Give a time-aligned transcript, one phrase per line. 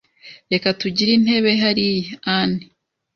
[0.51, 2.67] Reka tugire intebe hariya, Annie.